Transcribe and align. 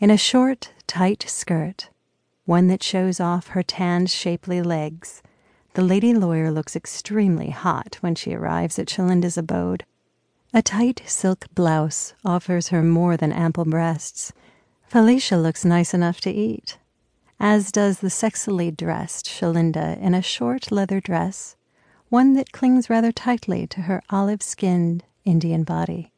In 0.00 0.10
a 0.10 0.16
short, 0.16 0.72
tight 0.86 1.24
skirt, 1.28 1.88
one 2.46 2.66
that 2.66 2.82
shows 2.82 3.20
off 3.20 3.48
her 3.48 3.62
tanned, 3.62 4.10
shapely 4.10 4.60
legs, 4.60 5.22
the 5.74 5.82
lady 5.82 6.12
lawyer 6.12 6.50
looks 6.50 6.74
extremely 6.74 7.50
hot 7.50 7.96
when 8.00 8.14
she 8.14 8.34
arrives 8.34 8.78
at 8.78 8.88
Shalinda's 8.88 9.38
abode. 9.38 9.84
A 10.52 10.62
tight 10.62 11.02
silk 11.06 11.46
blouse 11.54 12.12
offers 12.24 12.68
her 12.68 12.82
more 12.82 13.16
than 13.16 13.32
ample 13.32 13.64
breasts. 13.64 14.32
Felicia 14.86 15.36
looks 15.36 15.64
nice 15.64 15.94
enough 15.94 16.20
to 16.22 16.30
eat, 16.30 16.76
as 17.38 17.72
does 17.72 18.00
the 18.00 18.08
sexily 18.08 18.76
dressed 18.76 19.26
Shalinda 19.26 19.98
in 20.00 20.12
a 20.12 20.22
short 20.22 20.72
leather 20.72 21.00
dress, 21.00 21.56
one 22.08 22.34
that 22.34 22.52
clings 22.52 22.90
rather 22.90 23.12
tightly 23.12 23.66
to 23.68 23.82
her 23.82 24.02
olive 24.10 24.42
skinned 24.42 25.04
Indian 25.24 25.62
body. 25.62 26.12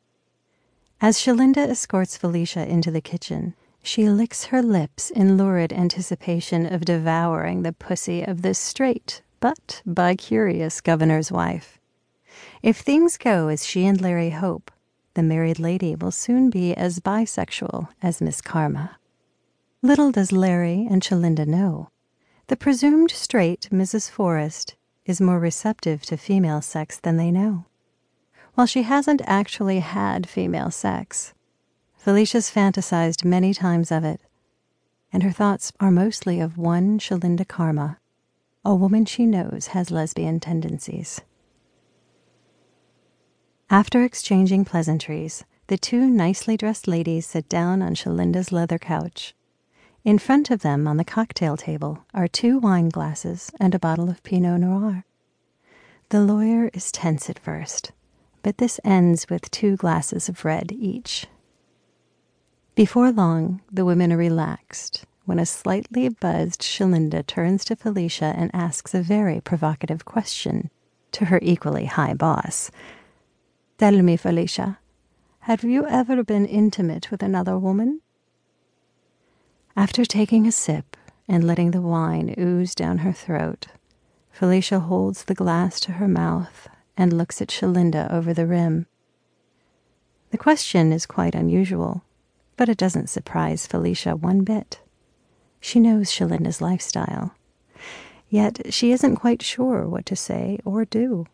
As 1.01 1.19
Shalinda 1.19 1.69
escorts 1.69 2.17
Felicia 2.17 2.67
into 2.67 2.91
the 2.91 3.03
kitchen, 3.03 3.55
she 3.87 4.09
licks 4.09 4.47
her 4.47 4.61
lips 4.63 5.11
in 5.11 5.37
lurid 5.37 5.73
anticipation 5.73 6.67
of 6.67 6.85
devouring 6.85 7.63
the 7.63 7.73
pussy 7.73 8.23
of 8.23 8.43
this 8.43 8.59
straight 8.59 9.23
but 9.39 9.81
bi-curious 9.87 10.81
governor's 10.81 11.31
wife. 11.31 11.79
If 12.63 12.79
things 12.79 13.17
go 13.17 13.47
as 13.47 13.65
she 13.65 13.87
and 13.87 14.01
Larry 14.01 14.31
hope, 14.31 14.73
the 15.15 15.23
married 15.23 15.61
lady 15.61 15.95
will 15.95 16.11
soon 16.11 16.51
be 16.51 16.75
as 16.75 16.99
bisexual 16.99 17.89
as 18.03 18.21
Miss 18.21 18.41
Karma. 18.41 18.99
Little 19.83 20.11
does 20.11 20.33
Larry 20.33 20.87
and 20.91 21.01
Shalinda 21.01 21.47
know. 21.47 21.91
The 22.49 22.57
presumed 22.57 23.13
straight 23.13 23.69
Mrs. 23.71 24.11
Forrest 24.11 24.75
is 25.05 25.21
more 25.21 25.39
receptive 25.39 26.03
to 26.03 26.17
female 26.17 26.61
sex 26.61 26.99
than 26.99 27.19
they 27.19 27.31
know. 27.31 27.67
While 28.55 28.67
she 28.67 28.83
hasn't 28.83 29.23
actually 29.27 29.79
had 29.79 30.29
female 30.29 30.73
sex, 30.73 31.35
Felicia's 32.07 32.53
fantasized 32.53 33.25
many 33.25 33.53
times 33.53 33.91
of 33.91 34.05
it, 34.05 34.21
and 35.13 35.25
her 35.25 35.33
thoughts 35.33 35.73
are 35.81 35.91
mostly 35.91 36.39
of 36.39 36.57
one 36.57 37.01
Shalinda 37.01 37.49
Karma, 37.49 37.99
a 38.65 38.77
woman 38.77 39.05
she 39.05 39.27
knows 39.27 39.67
has 39.73 39.91
lesbian 39.91 40.39
tendencies. 40.39 41.21
After 43.69 44.05
exchanging 44.05 44.65
pleasantries, 44.65 45.43
the 45.67 45.77
two 45.77 46.07
nicely 46.07 46.57
dressed 46.57 46.87
ladies 46.87 47.27
sit 47.27 47.49
down 47.49 47.83
on 47.83 47.97
Shalinda's 47.97 48.53
leather 48.53 48.79
couch. 48.79 49.35
In 50.05 50.21
front 50.21 50.49
of 50.53 50.63
them 50.63 50.87
on 50.87 50.99
the 50.99 51.05
cocktail 51.05 51.57
table 51.57 52.05
are 52.15 52.29
two 52.29 52.61
wine 52.61 52.89
glasses 52.89 53.51
and 53.59 53.75
a 53.75 53.81
bottle 53.81 54.09
of 54.09 54.23
Pinot 54.23 54.61
Noir. 54.61 55.05
The 56.11 56.21
lawyer 56.21 56.71
is 56.73 56.93
tense 56.93 57.29
at 57.29 57.41
first, 57.41 57.91
but 58.45 58.59
this 58.59 58.79
ends 58.85 59.29
with 59.29 59.51
two 59.51 59.75
glasses 59.77 60.29
of 60.29 60.45
red 60.45 60.71
each. 60.71 61.27
Before 62.77 63.11
long, 63.11 63.63
the 63.73 63.87
women 63.87 64.13
are 64.13 64.19
relaxed 64.19 65.07
when 65.25 65.39
a 65.39 65.47
slightly 65.47 66.11
buzzed 66.11 66.61
Shalinda 66.61 67.27
turns 67.27 67.65
to 67.65 67.75
Felicia 67.75 68.35
and 68.37 68.51
asks 68.53 68.93
a 68.93 69.01
very 69.01 69.41
provocative 69.41 70.05
question 70.05 70.69
to 71.13 71.25
her 71.25 71.39
equally 71.41 71.87
high 71.87 72.13
boss. 72.13 72.71
Tell 73.79 74.03
me, 74.03 74.19
Felicia, 74.19 74.79
have 75.41 75.65
you 75.65 75.87
ever 75.87 76.23
been 76.23 76.45
intimate 76.45 77.11
with 77.11 77.23
another 77.23 77.59
woman? 77.59 78.03
After 79.75 80.05
taking 80.05 80.47
a 80.47 80.53
sip 80.53 80.99
and 81.27 81.45
letting 81.45 81.71
the 81.71 81.81
wine 81.81 82.35
ooze 82.39 82.75
down 82.75 82.99
her 82.99 83.13
throat, 83.13 83.69
Felicia 84.31 84.81
holds 84.81 85.25
the 85.25 85.35
glass 85.35 85.81
to 85.81 85.93
her 85.93 86.09
mouth 86.09 86.69
and 86.95 87.15
looks 87.15 87.41
at 87.41 87.49
Shalinda 87.49 88.13
over 88.13 88.35
the 88.35 88.47
rim. 88.47 88.85
The 90.31 90.37
question 90.37 90.93
is 90.93 91.07
quite 91.07 91.35
unusual 91.35 92.03
but 92.57 92.69
it 92.69 92.79
doesn't 92.79 93.11
surprise 93.11 93.67
Felicia 93.67 94.17
one 94.17 94.43
bit. 94.43 94.81
She 95.61 95.81
knows 95.81 96.11
Shalinda's 96.11 96.61
lifestyle, 96.61 97.35
yet 98.29 98.73
she 98.73 98.93
isn't 98.93 99.17
quite 99.17 99.43
sure 99.43 99.89
what 99.89 100.07
to 100.07 100.17
say 100.17 100.59
or 100.65 100.85
do. 100.85 101.27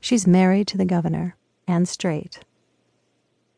She's 0.00 0.26
married 0.26 0.66
to 0.68 0.78
the 0.78 0.84
governor 0.84 1.36
and 1.66 1.88
straight. 1.88 2.40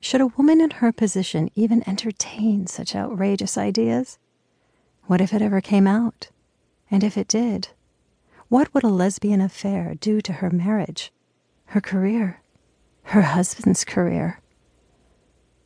Should 0.01 0.21
a 0.21 0.27
woman 0.27 0.61
in 0.61 0.71
her 0.71 0.93
position 0.93 1.49
even 1.55 1.89
entertain 1.89 2.67
such 2.67 2.97
outrageous 2.97 3.57
ideas? 3.57 4.19
What 5.07 5.21
if 5.21 5.33
it 5.33 5.41
ever 5.41 5.61
came 5.61 5.87
out? 5.87 6.31
And 6.91 7.05
if 7.05 7.17
it 7.17 7.29
did, 7.29 7.69
what 8.49 8.75
would 8.75 8.85
a 8.85 8.89
lesbian 8.89 9.41
affair 9.41 9.95
do 9.95 10.21
to 10.21 10.33
her 10.35 10.51
marriage, 10.51 11.11
her 11.67 11.81
career, 11.81 12.43
her 13.05 13.23
husband's 13.23 13.85
career? 13.85 14.42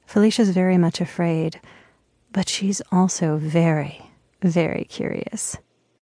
Felicia's 0.07 0.51
very 0.51 0.79
much 0.79 1.01
afraid, 1.01 1.61
but 2.33 2.49
she's 2.49 2.81
also 2.93 3.37
very, 3.37 4.11
very 4.41 4.85
curious. 4.89 5.59